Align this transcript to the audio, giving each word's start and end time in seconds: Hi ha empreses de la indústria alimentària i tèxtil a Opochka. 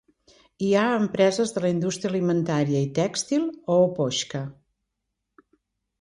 Hi 0.67 0.69
ha 0.75 0.85
empreses 1.01 1.53
de 1.57 1.63
la 1.67 1.71
indústria 1.73 2.11
alimentària 2.13 2.81
i 2.89 2.89
tèxtil 3.01 3.47
a 3.51 3.77
Opochka. 3.87 4.45